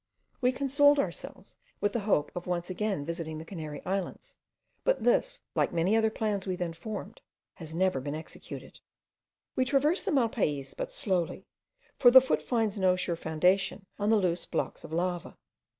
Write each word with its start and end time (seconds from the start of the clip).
We 0.41 0.51
consoled 0.51 0.97
ourselves 0.97 1.57
with 1.79 1.93
the 1.93 1.99
hope 1.99 2.31
of 2.35 2.47
once 2.47 2.71
again 2.71 3.05
visiting 3.05 3.37
the 3.37 3.45
Canary 3.45 3.83
Islands, 3.85 4.35
but 4.83 5.03
this, 5.03 5.41
like 5.53 5.71
many 5.71 5.95
other 5.95 6.09
plans 6.09 6.47
we 6.47 6.55
then 6.55 6.73
formed, 6.73 7.21
has 7.53 7.75
never 7.75 8.01
been 8.01 8.15
executed. 8.15 8.79
We 9.55 9.63
traversed 9.63 10.05
the 10.05 10.11
Malpays 10.11 10.73
but 10.75 10.91
slowly; 10.91 11.45
for 11.99 12.09
the 12.09 12.19
foot 12.19 12.41
finds 12.41 12.79
no 12.79 12.95
sure 12.95 13.15
foundation 13.15 13.85
on 13.99 14.09
the 14.09 14.15
loose 14.17 14.47
blocks 14.47 14.83
of 14.83 14.91
lava. 14.91 15.37